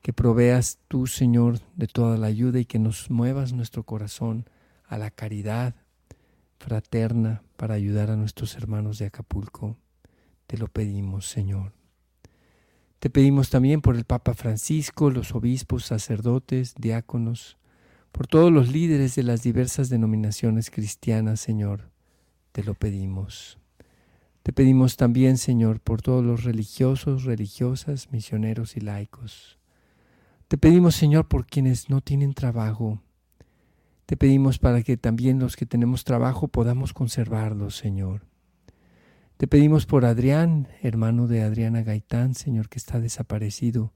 que 0.02 0.12
proveas 0.12 0.80
tú, 0.88 1.06
Señor, 1.06 1.60
de 1.76 1.86
toda 1.86 2.18
la 2.18 2.26
ayuda 2.26 2.60
y 2.60 2.66
que 2.66 2.80
nos 2.80 3.12
muevas 3.12 3.54
nuestro 3.54 3.84
corazón 3.84 4.50
a 4.88 4.98
la 4.98 5.12
caridad 5.12 5.76
fraterna 6.58 7.44
para 7.58 7.76
ayudar 7.76 8.10
a 8.10 8.16
nuestros 8.16 8.56
hermanos 8.56 8.98
de 8.98 9.06
Acapulco. 9.06 9.78
Te 10.48 10.58
lo 10.58 10.68
pedimos, 10.68 11.28
Señor. 11.28 11.74
Te 12.98 13.12
pedimos 13.12 13.52
también 13.52 13.82
por 13.82 13.96
el 13.96 14.04
Papa 14.04 14.34
Francisco, 14.34 15.12
los 15.12 15.36
obispos, 15.36 15.86
sacerdotes, 15.86 16.74
diáconos, 16.76 17.60
por 18.12 18.26
todos 18.26 18.52
los 18.52 18.70
líderes 18.70 19.14
de 19.14 19.22
las 19.22 19.44
diversas 19.44 19.90
denominaciones 19.90 20.72
cristianas, 20.72 21.40
Señor. 21.40 21.92
Te 22.52 22.64
lo 22.64 22.74
pedimos. 22.74 23.59
Te 24.50 24.54
pedimos 24.54 24.98
también, 24.98 25.38
Señor, 25.38 25.80
por 25.80 26.02
todos 26.02 26.26
los 26.26 26.44
religiosos, 26.44 27.24
religiosas, 27.24 28.12
misioneros 28.12 28.78
y 28.78 28.80
laicos. 28.80 29.60
Te 30.48 30.58
pedimos, 30.58 30.96
Señor, 30.96 31.28
por 31.28 31.46
quienes 31.46 31.92
no 31.92 32.02
tienen 32.02 32.34
trabajo. 32.34 33.00
Te 34.08 34.18
pedimos 34.18 34.58
para 34.58 34.82
que 34.82 34.98
también 34.98 35.38
los 35.38 35.56
que 35.56 35.68
tenemos 35.68 36.04
trabajo 36.04 36.48
podamos 36.48 36.94
conservarlo, 36.94 37.70
Señor. 37.70 38.26
Te 39.38 39.46
pedimos 39.48 39.86
por 39.86 40.04
Adrián, 40.04 40.68
hermano 40.82 41.28
de 41.28 41.44
Adriana 41.44 41.84
Gaitán, 41.84 42.34
Señor, 42.34 42.70
que 42.70 42.80
está 42.80 43.00
desaparecido, 43.00 43.94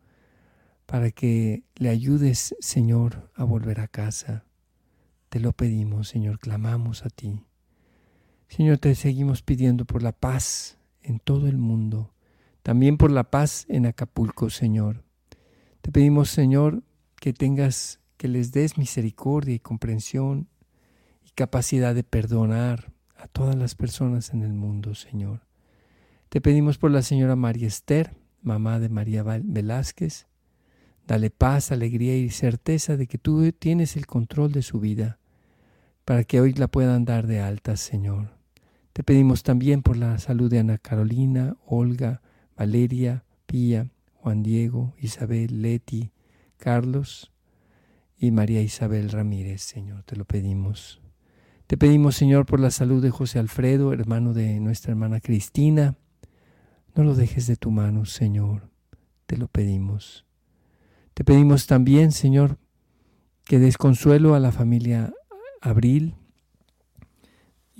para 0.86 1.10
que 1.10 1.63
le 1.78 1.89
ayudes, 1.89 2.56
Señor, 2.60 3.32
a 3.34 3.44
volver 3.44 3.80
a 3.80 3.88
casa. 3.88 4.46
Te 5.30 5.39
lo 5.39 5.52
pedimos, 5.54 6.10
Señor, 6.10 6.38
clamamos 6.38 7.08
a 7.08 7.10
ti. 7.10 7.42
Señor, 8.56 8.78
te 8.78 8.94
seguimos 8.94 9.42
pidiendo 9.42 9.84
por 9.84 10.04
la 10.04 10.12
paz 10.12 10.78
en 11.02 11.18
todo 11.18 11.48
el 11.48 11.58
mundo, 11.58 12.13
también 12.62 12.98
por 12.98 13.10
la 13.10 13.32
paz 13.32 13.66
en 13.68 13.88
Acapulco, 13.88 14.52
Señor. 14.52 15.04
Te 15.82 15.92
pedimos, 15.92 16.30
Señor, 16.30 16.84
que 17.20 17.34
tengas, 17.34 18.00
que 18.16 18.28
les 18.28 18.52
des 18.52 18.78
misericordia 18.78 19.56
y 19.56 19.60
comprensión 19.60 20.50
y 21.26 21.32
capacidad 21.32 21.96
de 21.96 22.04
perdonar 22.04 22.94
a 23.16 23.26
todas 23.26 23.56
las 23.56 23.74
personas 23.74 24.36
en 24.36 24.44
el 24.44 24.54
mundo, 24.54 24.94
Señor. 24.94 25.48
Te 26.30 26.39
pedimos 26.39 26.78
por 26.78 26.92
la 26.92 27.02
señora 27.02 27.36
María 27.36 27.68
Esther, 27.68 28.16
mamá 28.44 28.78
de 28.80 28.89
María 28.89 29.24
Velázquez. 29.24 30.28
Dale 31.08 31.32
paz, 31.32 31.72
alegría 31.72 32.16
y 32.18 32.30
certeza 32.30 32.98
de 32.98 33.08
que 33.08 33.18
tú 33.18 33.52
tienes 33.54 33.98
el 33.98 34.06
control 34.06 34.52
de 34.52 34.62
su 34.62 34.80
vida, 34.80 35.18
para 36.06 36.24
que 36.24 36.39
hoy 36.39 36.54
la 36.54 36.68
puedan 36.68 37.04
dar 37.04 37.26
de 37.26 37.39
alta, 37.39 37.78
Señor. 37.78 38.42
Te 38.93 39.03
pedimos 39.03 39.41
también 39.41 39.82
por 39.82 39.97
la 39.97 40.19
salud 40.19 40.51
de 40.51 40.60
Ana 40.60 40.77
Carolina, 40.77 41.58
Olga, 41.65 42.21
Valeria, 42.56 43.25
Pía, 43.47 43.89
Juan 44.13 44.43
Diego, 44.43 44.93
Isabel, 44.99 45.63
Leti, 45.63 46.12
Carlos 46.58 47.32
y 48.17 48.29
María 48.29 48.62
Isabel 48.62 49.10
Ramírez, 49.10 49.63
Señor, 49.63 50.03
te 50.03 50.15
lo 50.15 50.25
pedimos. 50.25 51.01
Te 51.65 51.75
pedimos, 51.75 52.15
Señor, 52.15 52.45
por 52.45 52.60
la 52.60 52.69
salud 52.69 53.01
de 53.01 53.10
José 53.10 53.39
Alfredo, 53.39 53.93
hermano 53.93 54.34
de 54.34 54.60
nuestra 54.60 54.91
hermana 54.91 55.19
Cristina. 55.19 55.97
No 56.95 57.03
lo 57.03 57.15
dejes 57.15 57.47
de 57.47 57.56
tu 57.56 57.71
mano, 57.71 58.06
Señor. 58.06 58.69
Te 59.25 59.38
lo 59.38 59.47
pedimos. 59.47 60.25
Te 61.15 61.23
pedimos 61.23 61.65
también, 61.65 62.12
Señor, 62.12 62.60
que 63.43 63.58
des 63.58 63.77
consuelo 63.77 64.36
a 64.36 64.39
la 64.39 64.51
familia 64.51 65.12
Abril 65.62 66.15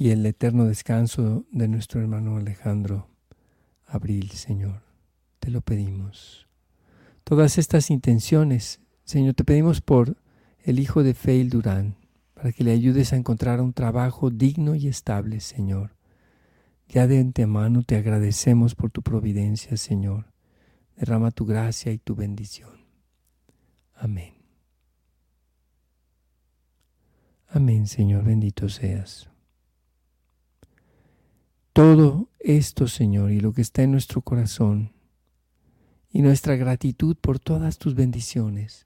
y 0.04 0.12
el 0.12 0.26
eterno 0.26 0.66
descanso 0.66 1.46
de 1.50 1.70
nuestro 1.70 2.02
hermano 2.02 2.36
Alejandro 2.36 3.08
Abril, 3.86 4.32
Señor. 4.32 4.82
Te 5.40 5.50
lo 5.50 5.62
pedimos. 5.62 6.46
Todas 7.24 7.58
estas 7.58 7.90
intenciones, 7.90 8.82
Señor, 9.06 9.34
te 9.34 9.46
pedimos 9.46 9.80
por 9.80 10.18
el 10.66 10.80
hijo 10.80 11.04
de 11.04 11.14
Feil 11.14 11.50
Durán, 11.50 11.96
para 12.34 12.52
que 12.52 12.66
le 12.66 12.74
ayudes 12.74 13.14
a 13.14 13.16
encontrar 13.16 13.62
un 13.62 13.72
trabajo 13.72 14.30
digno 14.30 14.76
y 14.76 14.90
estable, 14.90 15.40
Señor. 15.40 15.96
Ya 16.90 17.08
de 17.08 17.20
antemano 17.20 17.84
te 17.84 17.96
agradecemos 17.96 18.76
por 18.76 18.92
tu 18.92 19.04
providencia, 19.04 19.78
Señor. 19.78 20.26
Derrama 20.98 21.32
tu 21.32 21.46
gracia 21.46 21.94
y 21.94 21.98
tu 21.98 22.14
bendición. 22.14 22.88
Amén. 23.94 24.34
Amén, 27.48 27.88
Señor, 27.88 28.26
bendito 28.26 28.68
seas. 28.68 29.30
Todo 31.74 32.30
esto, 32.40 32.88
Señor, 32.88 33.32
y 33.32 33.40
lo 33.40 33.52
que 33.52 33.64
está 33.64 33.82
en 33.82 33.92
nuestro 33.92 34.22
corazón, 34.22 34.94
y 36.12 36.22
nuestra 36.22 36.56
gratitud 36.56 37.18
por 37.20 37.40
todas 37.40 37.80
tus 37.80 37.96
bendiciones, 37.96 38.86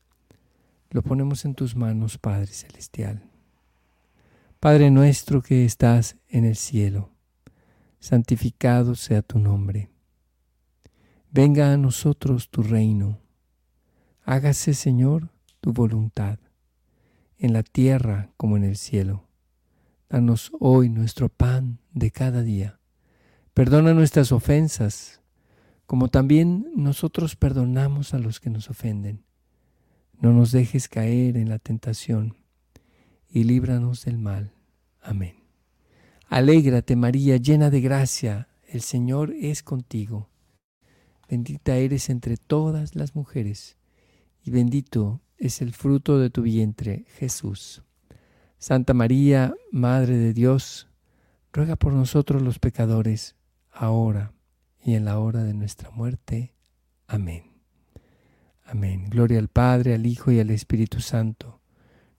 lo 0.89 1.01
ponemos 1.01 1.43
en 1.43 1.53
tus 1.53 1.75
manos, 1.75 2.17
Padre 2.17 2.47
Celestial. 2.47 3.29
Padre 4.61 4.89
nuestro 4.89 5.41
que 5.41 5.65
estás 5.65 6.15
en 6.29 6.45
el 6.45 6.55
cielo, 6.55 7.11
santificado 7.99 8.95
sea 8.95 9.21
tu 9.21 9.37
nombre. 9.37 9.89
Venga 11.29 11.73
a 11.73 11.77
nosotros 11.77 12.49
tu 12.49 12.63
reino. 12.63 13.19
Hágase, 14.23 14.73
Señor, 14.73 15.29
tu 15.59 15.73
voluntad, 15.73 16.39
en 17.37 17.51
la 17.51 17.63
tierra 17.63 18.31
como 18.37 18.55
en 18.55 18.63
el 18.63 18.77
cielo. 18.77 19.27
Danos 20.09 20.53
hoy 20.61 20.87
nuestro 20.87 21.27
pan 21.27 21.79
de 21.91 22.11
cada 22.11 22.41
día. 22.43 22.76
Perdona 23.57 23.95
nuestras 23.95 24.31
ofensas, 24.31 25.19
como 25.87 26.09
también 26.09 26.71
nosotros 26.75 27.35
perdonamos 27.35 28.13
a 28.13 28.19
los 28.19 28.39
que 28.39 28.51
nos 28.51 28.69
ofenden. 28.69 29.23
No 30.21 30.31
nos 30.31 30.51
dejes 30.51 30.87
caer 30.87 31.37
en 31.37 31.49
la 31.49 31.57
tentación 31.57 32.37
y 33.27 33.45
líbranos 33.45 34.05
del 34.05 34.19
mal. 34.19 34.53
Amén. 35.01 35.37
Alégrate 36.27 36.95
María, 36.95 37.37
llena 37.37 37.71
de 37.71 37.81
gracia, 37.81 38.47
el 38.67 38.81
Señor 38.81 39.33
es 39.33 39.63
contigo. 39.63 40.29
Bendita 41.27 41.77
eres 41.77 42.11
entre 42.11 42.37
todas 42.37 42.93
las 42.93 43.15
mujeres, 43.15 43.75
y 44.43 44.51
bendito 44.51 45.19
es 45.39 45.63
el 45.63 45.73
fruto 45.73 46.19
de 46.19 46.29
tu 46.29 46.43
vientre, 46.43 47.05
Jesús. 47.17 47.81
Santa 48.59 48.93
María, 48.93 49.55
Madre 49.71 50.15
de 50.15 50.33
Dios, 50.33 50.87
ruega 51.51 51.75
por 51.75 51.93
nosotros 51.93 52.43
los 52.43 52.59
pecadores, 52.59 53.35
ahora 53.77 54.33
y 54.83 54.95
en 54.95 55.05
la 55.05 55.19
hora 55.19 55.43
de 55.43 55.53
nuestra 55.53 55.89
muerte. 55.91 56.53
Amén. 57.07 57.43
Amén. 58.65 59.09
Gloria 59.09 59.39
al 59.39 59.47
Padre, 59.47 59.93
al 59.93 60.05
Hijo 60.05 60.31
y 60.31 60.39
al 60.39 60.49
Espíritu 60.49 60.99
Santo 60.99 61.57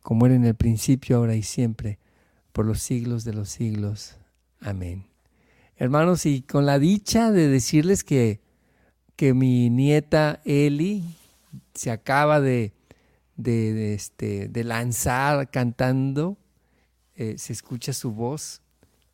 como 0.08 0.24
era 0.24 0.34
en 0.34 0.46
el 0.46 0.54
principio, 0.54 1.18
ahora 1.18 1.34
y 1.34 1.42
siempre, 1.42 1.98
por 2.52 2.64
los 2.64 2.80
siglos 2.80 3.24
de 3.24 3.34
los 3.34 3.50
siglos. 3.50 4.16
Amén. 4.58 5.06
Hermanos, 5.76 6.24
y 6.24 6.40
con 6.40 6.64
la 6.64 6.78
dicha 6.78 7.30
de 7.30 7.46
decirles 7.46 8.04
que, 8.04 8.40
que 9.16 9.34
mi 9.34 9.68
nieta 9.68 10.40
Eli 10.46 11.04
se 11.74 11.90
acaba 11.90 12.40
de, 12.40 12.72
de, 13.36 13.92
este, 13.92 14.48
de 14.48 14.64
lanzar 14.64 15.50
cantando, 15.50 16.38
eh, 17.16 17.36
se 17.36 17.52
escucha 17.52 17.92
su 17.92 18.12
voz, 18.12 18.62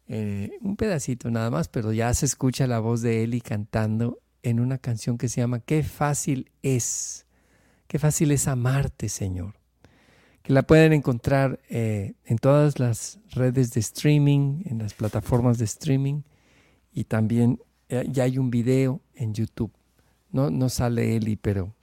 eh, 0.09 0.51
un 0.61 0.77
pedacito 0.77 1.31
nada 1.31 1.51
más, 1.51 1.69
pero 1.69 1.93
ya 1.93 2.13
se 2.15 2.27
escucha 2.27 2.67
la 2.67 2.79
voz 2.79 3.03
de 3.03 3.25
Eli 3.25 3.41
cantando 3.41 4.21
en 4.43 4.61
una 4.61 4.79
canción 4.79 5.19
que 5.19 5.29
se 5.29 5.41
llama 5.41 5.61
Qué 5.61 5.83
fácil 5.83 6.51
es, 6.63 7.27
qué 7.87 7.99
fácil 7.99 8.31
es 8.33 8.49
amarte, 8.49 9.09
Señor 9.09 9.55
que 10.45 10.53
la 10.53 10.63
pueden 10.63 10.93
encontrar 10.93 11.59
eh, 11.71 12.13
en 12.27 12.37
todas 12.37 12.79
las 12.79 13.19
redes 13.31 13.73
de 13.73 13.81
streaming, 13.81 14.61
en 14.67 14.79
las 14.79 14.93
plataformas 14.93 15.57
de 15.57 15.65
streaming 15.65 16.21
y 16.93 17.05
también 17.05 17.61
eh, 17.89 18.05
ya 18.11 18.25
hay 18.25 18.37
un 18.37 18.51
video 18.51 19.01
en 19.15 19.33
YouTube. 19.33 19.73
No, 20.31 20.51
no 20.51 20.69
sale 20.69 21.17
Eli, 21.17 21.37
pero, 21.37 21.75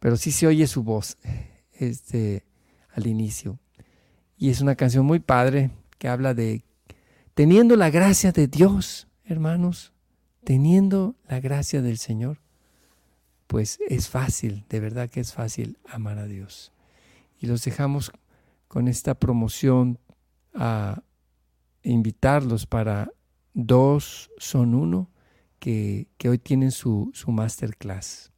pero 0.00 0.16
sí 0.16 0.32
se 0.32 0.48
oye 0.48 0.66
su 0.66 0.82
voz 0.82 1.16
este, 1.74 2.44
al 2.92 3.06
inicio. 3.06 3.60
Y 4.36 4.50
es 4.50 4.60
una 4.60 4.74
canción 4.74 5.06
muy 5.06 5.20
padre 5.20 5.70
que 5.98 6.08
habla 6.08 6.34
de 6.34 6.64
teniendo 7.34 7.76
la 7.76 7.90
gracia 7.90 8.32
de 8.32 8.46
Dios, 8.46 9.08
hermanos, 9.24 9.92
teniendo 10.44 11.16
la 11.28 11.40
gracia 11.40 11.82
del 11.82 11.98
Señor, 11.98 12.40
pues 13.46 13.78
es 13.88 14.08
fácil, 14.08 14.64
de 14.68 14.80
verdad 14.80 15.10
que 15.10 15.20
es 15.20 15.32
fácil 15.32 15.78
amar 15.86 16.18
a 16.18 16.26
Dios 16.26 16.72
y 17.42 17.46
los 17.46 17.64
dejamos 17.64 18.12
con 18.68 18.88
esta 18.88 19.14
promoción 19.14 19.98
a 20.54 21.02
invitarlos 21.82 22.66
para 22.66 23.10
dos 23.52 24.30
son 24.38 24.74
uno 24.74 25.10
que, 25.58 26.06
hoy 26.24 26.38
tienen 26.38 26.70
su, 26.70 27.10
su 27.12 27.32
masterclass. 27.32 28.32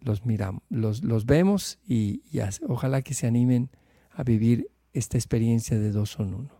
Los 0.00 0.24
miramos, 0.24 0.62
los, 0.68 1.02
los 1.02 1.26
vemos 1.26 1.78
y, 1.84 2.22
y 2.30 2.40
ojalá 2.68 3.02
que 3.02 3.14
se 3.14 3.26
animen 3.26 3.70
a 4.10 4.22
vivir 4.22 4.70
esta 4.92 5.16
experiencia 5.16 5.78
de 5.78 5.90
dos 5.90 6.10
son 6.10 6.34
uno. 6.34 6.57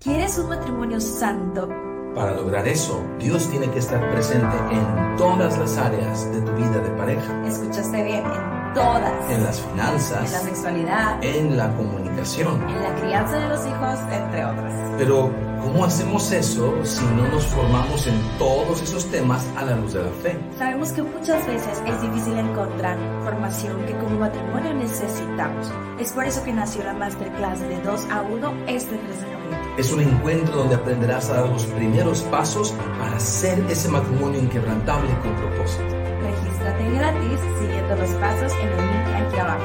¿Quieres 0.00 0.38
un 0.38 0.50
matrimonio 0.50 1.00
santo? 1.00 1.68
Para 2.14 2.32
lograr 2.34 2.68
eso, 2.68 3.02
Dios 3.18 3.48
tiene 3.50 3.68
que 3.70 3.78
estar 3.78 4.10
presente 4.10 4.56
en 4.70 5.16
todas 5.16 5.58
las 5.58 5.76
áreas 5.78 6.30
de 6.32 6.42
tu 6.42 6.52
vida 6.52 6.78
de 6.78 6.90
pareja. 6.90 7.46
Escuchaste 7.46 8.02
bien, 8.04 8.24
en 8.24 8.74
todas. 8.74 9.30
En 9.30 9.42
las 9.42 9.60
finanzas. 9.60 10.26
En 10.26 10.32
la 10.32 10.38
sexualidad. 10.38 11.24
En 11.24 11.56
la 11.56 11.74
comunicación. 11.74 12.62
En 12.68 12.82
la 12.82 12.94
crianza 12.94 13.38
de 13.38 13.48
los 13.48 13.66
hijos, 13.66 13.98
entre 14.12 14.44
otras. 14.44 14.72
Pero, 14.98 15.30
¿cómo 15.62 15.84
hacemos 15.84 16.30
eso 16.30 16.74
si 16.84 17.04
no 17.06 17.28
nos 17.28 17.46
formamos 17.46 18.06
en 18.06 18.20
todos 18.38 18.82
esos 18.82 19.06
temas 19.06 19.44
a 19.56 19.64
la 19.64 19.76
luz 19.76 19.94
de 19.94 20.02
la 20.02 20.10
fe? 20.22 20.38
Sabemos 20.58 20.92
que 20.92 21.02
muchas 21.02 21.44
veces 21.46 21.82
es 21.86 22.02
difícil 22.02 22.38
encontrar 22.38 22.98
formación 23.24 23.84
que 23.86 23.96
como 23.98 24.20
matrimonio 24.20 24.74
necesitamos. 24.74 25.72
Es 25.98 26.12
por 26.12 26.24
eso 26.24 26.44
que 26.44 26.52
nació 26.52 26.84
la 26.84 26.92
masterclass 26.92 27.60
de 27.60 27.80
2 27.80 28.06
a 28.10 28.22
1 28.22 28.54
este 28.68 28.96
3 28.96 29.20
de 29.20 29.32
noviembre. 29.32 29.65
Es 29.78 29.92
un 29.92 30.00
encuentro 30.00 30.56
donde 30.56 30.74
aprenderás 30.74 31.28
a 31.28 31.42
dar 31.42 31.48
los 31.50 31.66
primeros 31.66 32.22
pasos 32.22 32.72
para 32.98 33.16
hacer 33.16 33.62
ese 33.68 33.90
matrimonio 33.90 34.40
inquebrantable 34.40 35.10
con 35.20 35.36
propósito. 35.36 35.84
Regístrate 36.22 36.90
gratis 36.92 37.40
siguiendo 37.60 37.96
los 37.96 38.10
pasos 38.14 38.52
en 38.54 38.68
el 38.68 38.76
link 38.76 39.06
aquí 39.26 39.38
abajo. 39.38 39.64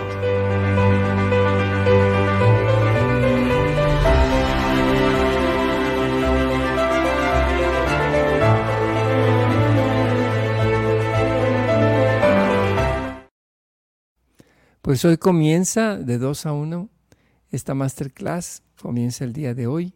Pues 14.81 15.05
hoy 15.05 15.17
comienza 15.17 15.95
de 15.95 16.17
2 16.17 16.45
a 16.47 16.51
1 16.51 16.89
esta 17.51 17.73
masterclass, 17.73 18.63
comienza 18.81 19.23
el 19.23 19.33
día 19.33 19.53
de 19.53 19.67
hoy 19.67 19.93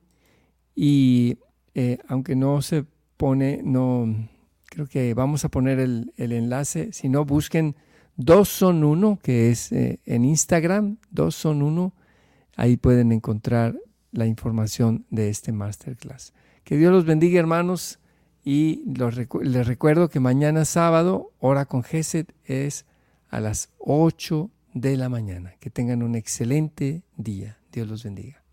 y 0.76 1.38
eh, 1.74 2.00
aunque 2.08 2.36
no 2.36 2.62
se 2.62 2.86
pone, 3.18 3.62
no, 3.64 4.30
creo 4.66 4.88
que 4.88 5.14
vamos 5.14 5.46
a 5.46 5.50
poner 5.50 5.80
el, 5.80 6.12
enlace, 6.18 6.92
si 6.92 7.10
no 7.10 7.26
busquen 7.26 7.76
dos 8.18 8.50
son 8.50 8.84
uno, 8.84 9.20
que 9.22 9.50
es 9.50 9.72
eh, 9.72 10.00
en 10.06 10.26
Instagram, 10.26 10.98
dos 11.10 11.36
son 11.36 11.62
uno, 11.62 11.94
ahí 12.56 12.78
pueden 12.78 13.12
encontrar 13.12 13.78
la 14.12 14.26
información 14.26 15.06
de 15.10 15.30
este 15.30 15.52
masterclass. 15.52 16.34
Que 16.64 16.78
Dios 16.78 16.92
los 16.92 17.06
bendiga 17.06 17.40
hermanos 17.40 18.00
y 18.44 18.84
les 18.86 19.68
recuerdo 19.68 20.10
que 20.10 20.20
mañana 20.20 20.66
sábado, 20.66 21.32
hora 21.40 21.66
con 21.66 21.84
Geset, 21.84 22.34
es 22.46 22.86
a 23.30 23.40
las 23.40 23.70
8 23.80 24.50
de 24.74 24.98
la 24.98 25.10
mañana. 25.10 25.56
Que 25.60 25.70
tengan 25.70 26.04
un 26.04 26.16
excelente 26.16 27.04
día. 27.18 27.58
Dios 27.72 27.88
los 27.88 28.04
bendiga. 28.04 28.45